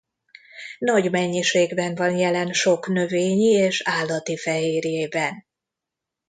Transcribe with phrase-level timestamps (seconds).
[0.79, 5.45] Nagy mennyiségben van jelen sok növényi és állati fehérjében.